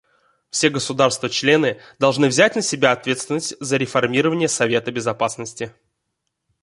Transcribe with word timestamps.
Все 0.49 0.69
государства-члены 0.71 1.79
должны 1.99 2.27
взять 2.27 2.55
на 2.55 2.63
себя 2.63 2.91
ответственность 2.91 3.53
за 3.59 3.77
реформирование 3.77 4.47
Совета 4.47 4.91
Безопасности. 4.91 5.75